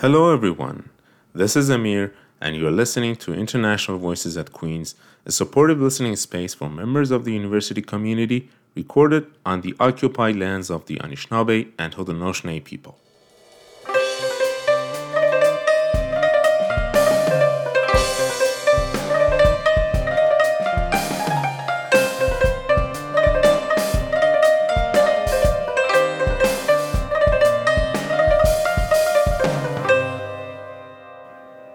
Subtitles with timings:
[0.00, 0.88] Hello, everyone.
[1.34, 4.94] This is Amir, and you're listening to International Voices at Queen's,
[5.26, 10.70] a supportive listening space for members of the university community recorded on the occupied lands
[10.70, 12.96] of the Anishinaabe and Haudenosaunee people.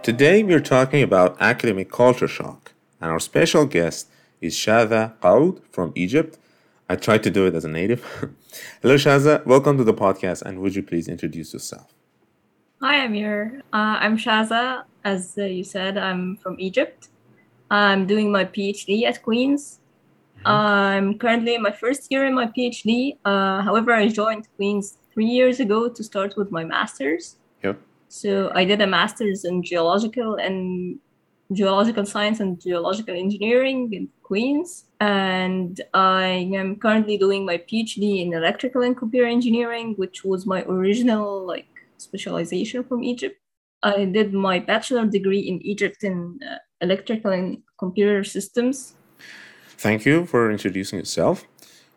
[0.06, 4.08] Today we're talking about academic culture shock, and our special guest
[4.40, 6.38] is Shaza Qaoud from Egypt.
[6.88, 8.04] I tried to do it as a native.
[8.84, 9.44] Hello, Shaza.
[9.48, 11.92] Welcome to the podcast, and would you please introduce yourself?
[12.84, 13.64] Hi, Amir.
[13.74, 14.84] Uh, I'm Shaza.
[15.04, 17.08] As uh, you said, I'm from Egypt.
[17.72, 19.80] I'm doing my PhD at Queen's.
[20.38, 20.48] Mm-hmm.
[20.48, 23.18] I'm currently in my first year in my PhD.
[23.26, 27.38] Uh, however, I joined Queen's three years ago to start with my master's.
[28.16, 30.98] So I did a master's in geological and
[31.52, 34.86] geological science and geological engineering in Queens.
[35.02, 40.64] And I am currently doing my PhD in electrical and computer engineering, which was my
[40.64, 43.36] original like specialization from Egypt.
[43.84, 48.96] I did my bachelor degree in Egypt in uh, electrical and computer systems.
[49.78, 51.46] Thank you for introducing yourself.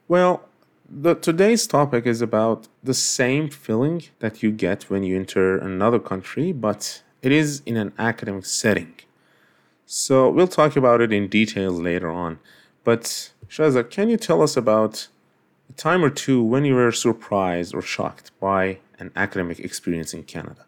[0.08, 0.47] Well,
[0.88, 5.98] the today's topic is about the same feeling that you get when you enter another
[5.98, 8.94] country, but it is in an academic setting.
[9.84, 12.38] So we'll talk about it in detail later on.
[12.84, 15.08] But Shaza, can you tell us about
[15.68, 20.24] a time or two when you were surprised or shocked by an academic experience in
[20.24, 20.64] Canada?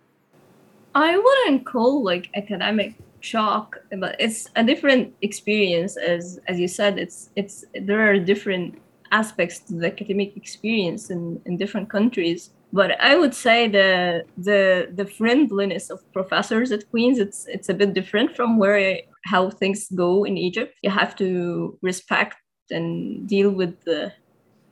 [0.94, 6.98] I wouldn't call like academic shock, but it's a different experience as as you said,
[6.98, 8.80] it's it's there are different
[9.12, 12.50] aspects to the academic experience in, in different countries.
[12.72, 17.74] But I would say the the the friendliness of professors at Queens it's it's a
[17.74, 20.74] bit different from where how things go in Egypt.
[20.82, 22.36] You have to respect
[22.70, 24.12] and deal with the,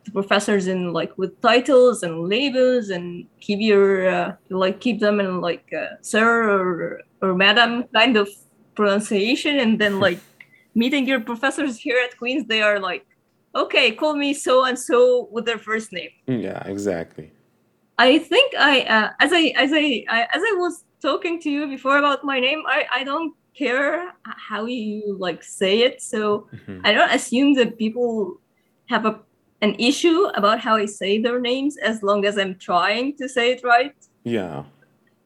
[0.04, 5.18] the professors in like with titles and labels and keep your uh, like keep them
[5.18, 8.28] in like uh, sir or or madam kind of
[8.76, 10.20] pronunciation and then like
[10.76, 13.04] meeting your professors here at Queens they are like
[13.54, 16.10] okay, call me so and so with their first name.
[16.26, 17.32] Yeah, exactly.
[17.98, 21.66] I think I, uh, as I as I, I as I was talking to you
[21.66, 26.80] before about my name, I I don't care how you like say it, so mm-hmm.
[26.84, 28.40] I don't assume that people
[28.86, 29.20] have a
[29.60, 33.50] an issue about how I say their names as long as I'm trying to say
[33.50, 33.94] it right.
[34.24, 34.64] Yeah.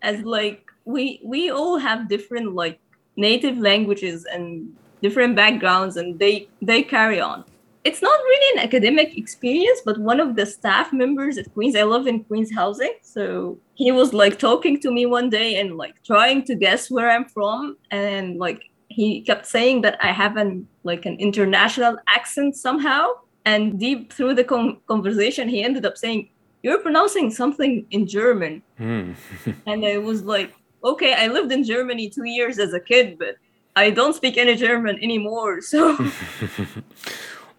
[0.01, 2.81] As like we we all have different like
[3.17, 7.45] native languages and different backgrounds and they they carry on
[7.85, 11.83] it's not really an academic experience, but one of the staff members at Queens, I
[11.83, 12.95] live in Queens housing.
[13.03, 17.11] So he was like talking to me one day and like trying to guess where
[17.11, 17.77] I'm from.
[17.91, 23.09] And like he kept saying that I have an like an international accent somehow.
[23.45, 26.29] And deep through the con- conversation, he ended up saying,
[26.63, 28.63] You're pronouncing something in German.
[28.79, 29.17] Mm.
[29.67, 30.55] and I was like,
[30.85, 33.37] Okay, I lived in Germany two years as a kid, but
[33.75, 35.61] I don't speak any German anymore.
[35.63, 35.99] So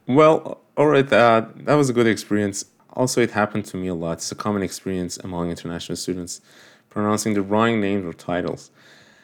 [0.06, 2.66] Well, all right, uh, that was a good experience.
[2.92, 4.18] Also, it happened to me a lot.
[4.18, 6.42] It's a common experience among international students
[6.90, 8.70] pronouncing the wrong names or titles.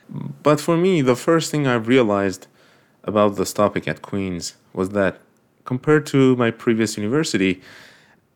[0.09, 2.47] But for me, the first thing I realized
[3.03, 5.19] about this topic at Queen's was that
[5.65, 7.61] compared to my previous university,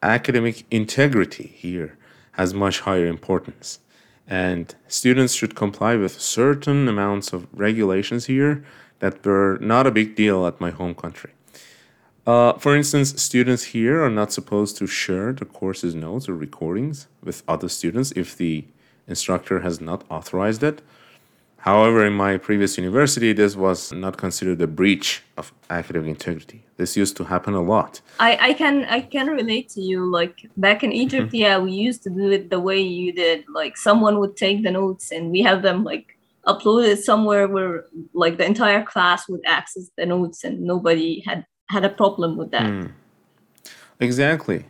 [0.02, 1.98] academic integrity here
[2.34, 3.80] has much higher importance.
[4.28, 8.66] And students should comply with certain amounts of regulations here
[9.00, 11.32] that were not a big deal at my home country.
[12.26, 17.08] Uh, for instance, students here are not supposed to share the course's notes or recordings
[17.22, 18.66] with other students if the
[19.08, 20.82] instructor has not authorized it.
[21.58, 26.66] However, in my previous university, this was not considered a breach of academic integrity.
[26.76, 28.02] This used to happen a lot.
[28.20, 30.06] I, I can I can relate to you.
[30.06, 31.38] Like back in Egypt, mm-hmm.
[31.38, 33.46] yeah, we used to do it the way you did.
[33.48, 38.38] Like someone would take the notes and we have them like uploaded somewhere where like
[38.38, 42.70] the entire class would access the notes and nobody had had a problem with that.
[42.70, 42.92] Mm.
[44.00, 44.66] Exactly.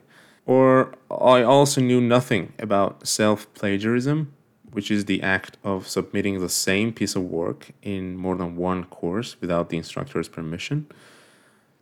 [0.46, 4.34] Or I also knew nothing about self plagiarism,
[4.72, 8.84] which is the act of submitting the same piece of work in more than one
[8.86, 10.88] course without the instructor's permission.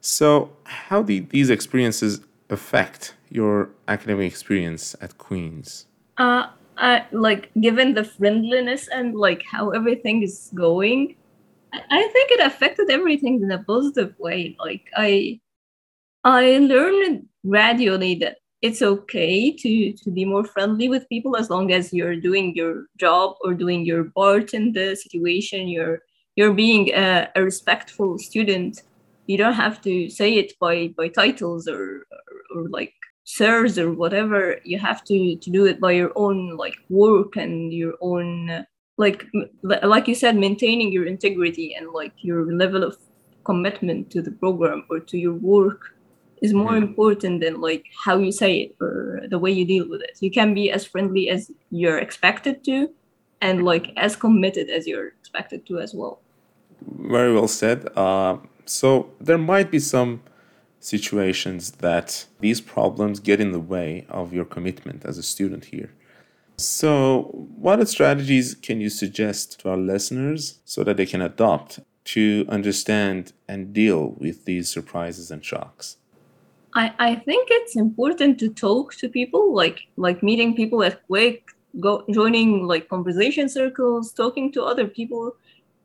[0.02, 5.86] So, how did these experiences affect your academic experience at Queen's?
[6.18, 6.48] Uh,
[6.78, 11.16] I, like given the friendliness and like how everything is going,
[11.74, 14.56] I think it affected everything in a positive way.
[14.60, 15.40] Like I,
[16.24, 21.72] I learned gradually that it's okay to to be more friendly with people as long
[21.72, 25.68] as you're doing your job or doing your part in the situation.
[25.68, 26.00] You're
[26.36, 28.84] you're being a, a respectful student.
[29.28, 33.92] You don't have to say it by by titles or, or, or like sirs or
[33.94, 34.60] whatever.
[34.64, 38.66] You have to to do it by your own like work and your own
[38.98, 39.26] like
[39.64, 42.98] like you said maintaining your integrity and like your level of
[43.44, 45.96] commitment to the program or to your work
[46.42, 46.84] is more mm.
[46.84, 50.30] important than like how you say it or the way you deal with it you
[50.30, 52.90] can be as friendly as you're expected to
[53.42, 56.20] and like as committed as you're expected to as well
[56.82, 60.22] very well said uh, so there might be some
[60.82, 65.94] situations that these problems get in the way of your commitment as a student here.
[66.64, 72.46] So, what strategies can you suggest to our listeners so that they can adopt to
[72.50, 75.98] understand and deal with these surprises and shocks?
[76.74, 81.42] I, I think it's important to talk to people, like like meeting people at QUIC,
[81.80, 85.36] go joining like conversation circles, talking to other people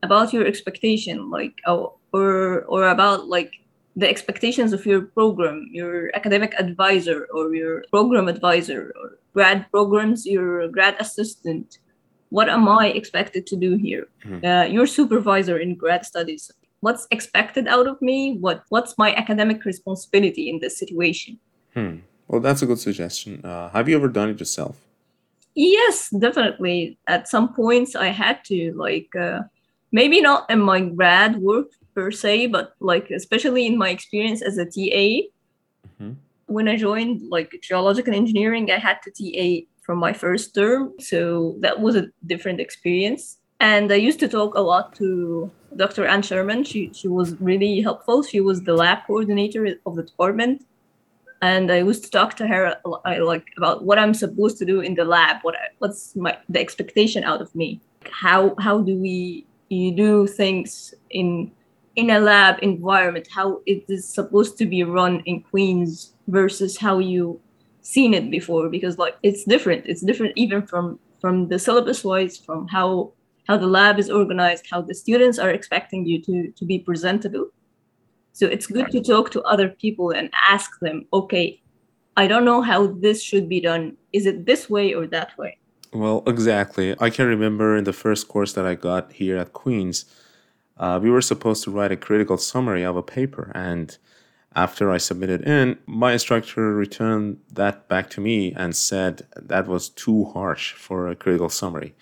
[0.02, 3.52] about your expectation, like or or about like
[3.96, 10.26] the expectations of your program, your academic advisor or your program advisor or grad programs,
[10.26, 11.78] your grad assistant.
[12.30, 14.04] What am I expected to do here?
[14.24, 14.44] Mm-hmm.
[14.44, 16.50] Uh, your supervisor in grad studies.
[16.80, 18.18] What's expected out of me?
[18.44, 21.38] What What's my academic responsibility in this situation?
[21.74, 21.96] Hmm.
[22.28, 23.44] Well, that's a good suggestion.
[23.44, 24.74] Uh, have you ever done it yourself?
[25.54, 26.98] Yes, definitely.
[27.06, 29.40] At some points, I had to like uh,
[29.92, 34.58] maybe not in my grad work per se, but like especially in my experience as
[34.58, 35.06] a TA,
[35.88, 36.12] mm-hmm.
[36.46, 41.56] When I joined like geological engineering, I had to TA from my first term, so
[41.60, 43.38] that was a different experience.
[43.60, 46.06] And I used to talk a lot to Dr.
[46.06, 46.64] Anne Sherman.
[46.64, 48.22] She she was really helpful.
[48.22, 50.66] She was the lab coordinator of the department,
[51.42, 54.80] and I used to talk to her I, like about what I'm supposed to do
[54.80, 55.36] in the lab.
[55.42, 57.80] What I, what's my the expectation out of me?
[58.10, 61.50] How how do we you do things in
[61.96, 66.98] in a lab environment how it is supposed to be run in queens versus how
[66.98, 67.40] you
[67.80, 69.86] seen it before because like it's different.
[69.86, 73.12] It's different even from from the syllabus wise from how
[73.48, 77.48] how the lab is organized how the students are expecting you to to be presentable.
[78.32, 81.60] So it's good to talk to other people and ask them okay
[82.18, 83.96] i don't know how this should be done.
[84.12, 85.58] Is it this way or that way?
[85.92, 86.94] Well exactly.
[87.00, 90.04] I can remember in the first course that i got here at queens
[90.78, 93.98] uh, we were supposed to write a critical summary of a paper and
[94.54, 99.88] after i submitted in my instructor returned that back to me and said that was
[99.88, 101.94] too harsh for a critical summary.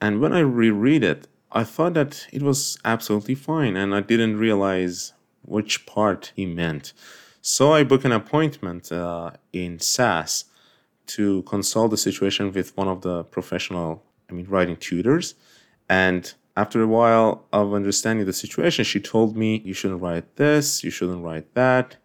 [0.00, 4.36] And when i reread it i thought that it was absolutely fine and i didn't
[4.38, 6.92] realize which part he meant.
[7.40, 10.44] So i booked an appointment uh, in SAS
[11.06, 15.34] to consult the situation with one of the professional i mean writing tutors
[15.88, 20.82] and after a while of understanding the situation, she told me, you shouldn't write this,
[20.82, 21.96] you shouldn't write that.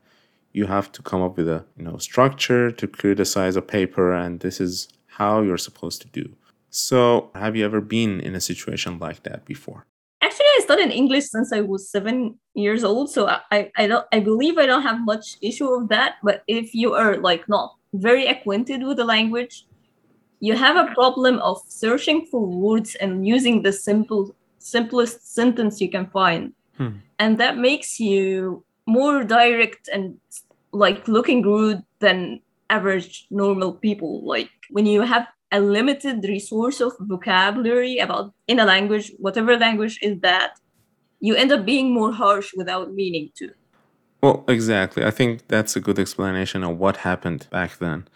[0.52, 4.42] You have to come up with a you know structure to criticize a paper, and
[4.42, 6.36] this is how you're supposed to do.
[6.70, 9.86] So, have you ever been in a situation like that before?
[10.22, 14.20] Actually, I studied English since I was seven years old, so I, I don't I
[14.20, 16.16] believe I don't have much issue of that.
[16.22, 19.66] But if you are like not very acquainted with the language,
[20.42, 25.90] you have a problem of searching for words and using the simple simplest sentence you
[25.90, 26.54] can find.
[26.78, 26.90] Hmm.
[27.20, 30.18] And that makes you more direct and
[30.72, 34.26] like looking rude than average normal people.
[34.26, 40.00] Like when you have a limited resource of vocabulary about in a language, whatever language
[40.02, 40.60] is that,
[41.20, 43.50] you end up being more harsh without meaning to.
[44.24, 45.04] Well, exactly.
[45.04, 48.08] I think that's a good explanation of what happened back then.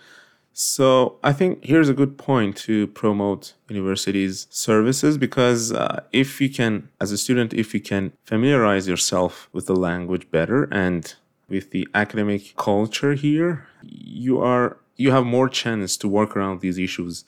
[0.58, 6.50] So I think here's a good point to promote universities' services because uh, if you
[6.50, 11.14] can, as a student, if you can familiarize yourself with the language better and
[11.50, 16.78] with the academic culture here, you are you have more chance to work around these
[16.78, 17.26] issues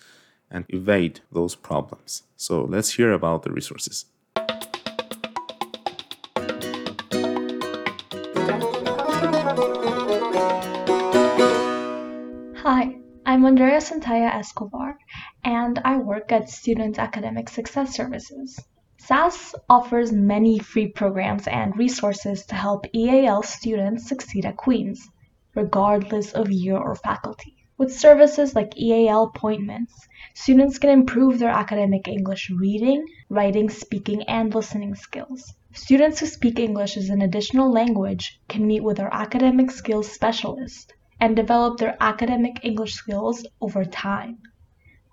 [0.49, 2.23] and evade those problems.
[2.37, 4.05] So let's hear about the resources.
[13.29, 14.97] I'm Andrea Santaya Escobar,
[15.43, 18.57] and I work at Student Academic Success Services.
[18.99, 25.09] SAS offers many free programs and resources to help EAL students succeed at Queens,
[25.55, 27.57] regardless of year or faculty.
[27.77, 34.55] With services like EAL appointments, students can improve their academic English reading, writing, speaking, and
[34.55, 35.53] listening skills.
[35.73, 40.93] Students who speak English as an additional language can meet with our academic skills specialist
[41.19, 44.39] and develop their academic English skills over time.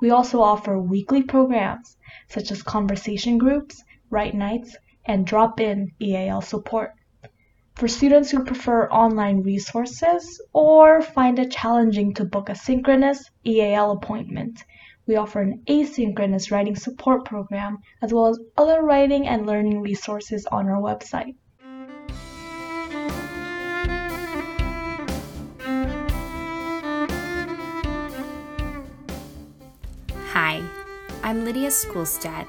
[0.01, 1.97] We also offer weekly programs
[2.29, 6.93] such as conversation groups, write nights, and drop in EAL support.
[7.75, 13.91] For students who prefer online resources or find it challenging to book a synchronous EAL
[13.91, 14.63] appointment,
[15.07, 20.47] we offer an asynchronous writing support program as well as other writing and learning resources
[20.47, 21.35] on our website.
[31.35, 32.47] I'm Lydia Schoolstad.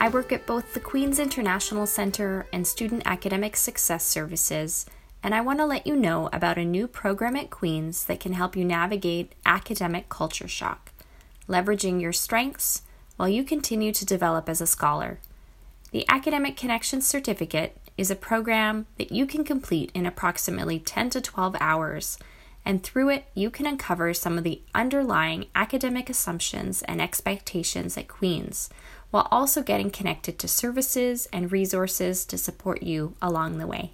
[0.00, 4.86] I work at both the Queen's International Center and Student Academic Success Services,
[5.22, 8.32] and I want to let you know about a new program at Queen's that can
[8.32, 10.92] help you navigate academic culture shock,
[11.46, 12.80] leveraging your strengths
[13.18, 15.18] while you continue to develop as a scholar.
[15.90, 21.20] The Academic Connections Certificate is a program that you can complete in approximately 10 to
[21.20, 22.16] 12 hours
[22.64, 28.08] and through it, you can uncover some of the underlying academic assumptions and expectations at
[28.08, 28.70] Queen's,
[29.10, 33.92] while also getting connected to services and resources to support you along the way.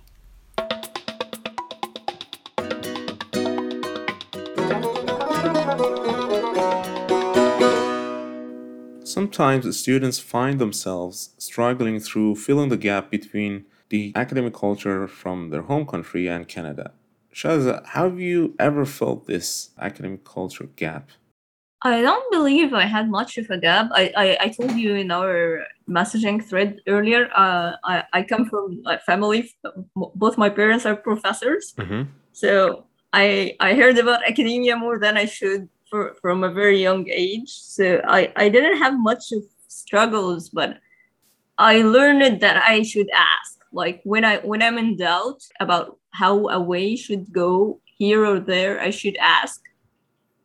[9.04, 15.62] Sometimes students find themselves struggling through filling the gap between the academic culture from their
[15.62, 16.92] home country and Canada.
[17.34, 21.10] Shaza, have you ever felt this academic culture gap?
[21.82, 23.88] I don't believe I had much of a gap.
[23.92, 28.82] I, I, I told you in our messaging thread earlier, uh, I, I come from
[28.84, 29.54] a family,
[29.94, 31.74] both my parents are professors.
[31.78, 32.10] Mm-hmm.
[32.32, 37.08] So I, I heard about academia more than I should for, from a very young
[37.08, 37.50] age.
[37.50, 40.78] So I, I didn't have much of struggles, but
[41.58, 46.48] I learned that I should ask like when i when i'm in doubt about how
[46.48, 49.60] a way should go here or there i should ask.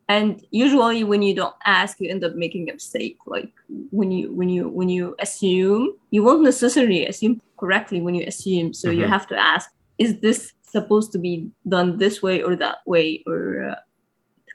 [0.09, 3.53] And usually when you don't ask you end up making a mistake like
[3.99, 8.73] when you when you when you assume you won't necessarily assume correctly when you assume
[8.73, 8.99] so mm-hmm.
[8.99, 13.23] you have to ask is this supposed to be done this way or that way?
[13.25, 13.79] Or uh,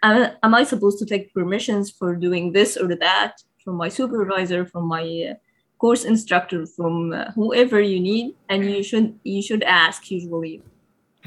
[0.03, 3.33] am, am i supposed to take permissions for doing this or that
[3.65, 5.35] from my supervisor from my uh,
[5.79, 8.35] course instructor from uh, whoever you need?
[8.51, 10.61] And you should you should ask usually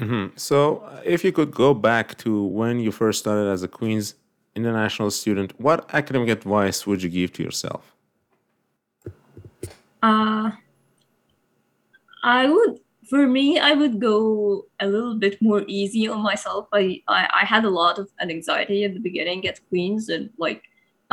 [0.02, 0.36] mm-hmm.
[0.36, 4.14] so uh, if you could go back to when you first started as a queen's
[4.54, 7.94] international student what academic advice would you give to yourself
[10.02, 10.50] uh
[12.24, 17.00] i would for me i would go a little bit more easy on myself i
[17.08, 20.62] i, I had a lot of anxiety at the beginning at queens and like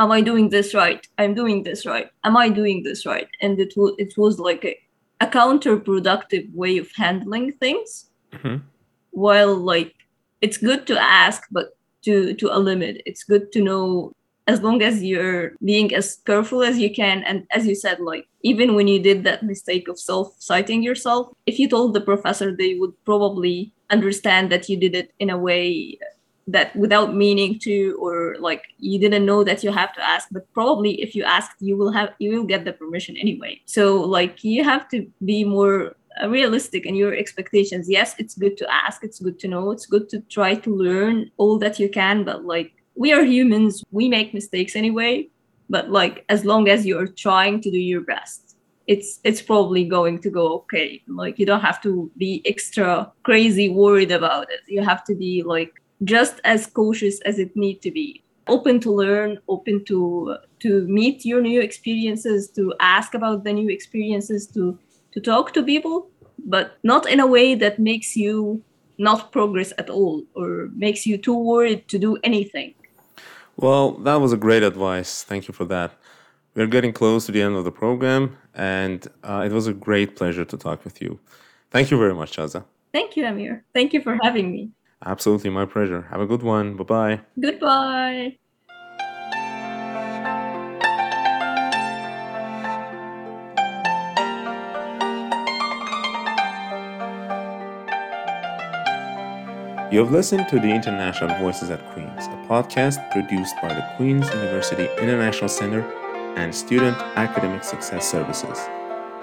[0.00, 1.06] am I doing this right?
[1.18, 2.08] I'm doing this right.
[2.24, 3.28] Am I doing this right?
[3.40, 4.76] And it was it was like a,
[5.20, 8.06] a counterproductive way of handling things.
[8.32, 8.56] Mm-hmm.
[9.10, 9.94] While like
[10.40, 13.02] it's good to ask, but to to a limit.
[13.06, 14.12] It's good to know
[14.46, 17.22] as long as you're being as careful as you can.
[17.24, 21.58] And as you said, like even when you did that mistake of self-citing yourself, if
[21.58, 25.98] you told the professor, they would probably understand that you did it in a way
[26.46, 30.50] that without meaning to or like you didn't know that you have to ask but
[30.52, 34.42] probably if you ask you will have you will get the permission anyway so like
[34.42, 37.88] you have to be more Uh, realistic in your expectations.
[37.88, 41.30] Yes it's good to ask it's good to know it's good to try to learn
[41.36, 45.28] all that you can but like we are humans we make mistakes anyway
[45.68, 48.50] but like as long as you're trying to do your best
[48.90, 51.00] it's it's probably going to go okay.
[51.06, 54.60] Like you don't have to be extra crazy worried about it.
[54.66, 58.24] You have to be like just as cautious as it need to be.
[58.48, 63.70] Open to learn open to to meet your new experiences to ask about the new
[63.70, 64.76] experiences to
[65.12, 66.08] to talk to people
[66.44, 68.62] but not in a way that makes you
[68.98, 72.74] not progress at all or makes you too worried to do anything
[73.56, 75.92] well that was a great advice thank you for that
[76.54, 80.16] we're getting close to the end of the program and uh, it was a great
[80.16, 81.18] pleasure to talk with you
[81.70, 84.70] thank you very much Shaza thank you amir thank you for having me
[85.04, 86.02] Absolutely, my pleasure.
[86.10, 86.76] Have a good one.
[86.76, 87.20] Bye bye.
[87.38, 88.36] Goodbye.
[99.90, 104.28] You have listened to the International Voices at Queen's, a podcast produced by the Queen's
[104.28, 105.82] University International Center
[106.36, 108.58] and Student Academic Success Services.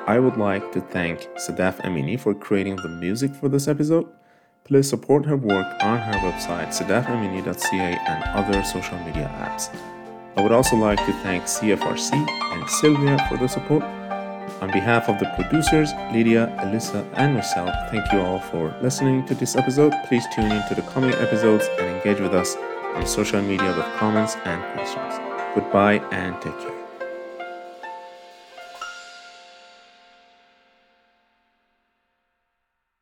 [0.07, 4.07] I would like to thank Sadaf Amini for creating the music for this episode
[4.67, 9.73] Please support her work on her website, sadafamini.ca, and other social media apps.
[10.35, 13.83] I would also like to thank CFRC and Sylvia for the support.
[14.61, 19.35] On behalf of the producers, Lydia, Alyssa, and myself, thank you all for listening to
[19.35, 19.93] this episode.
[20.07, 22.55] Please tune in to the coming episodes and engage with us
[22.95, 25.13] on social media with comments and questions.
[25.55, 26.86] Goodbye and take care.